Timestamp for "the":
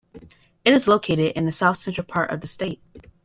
1.45-1.51, 2.41-2.47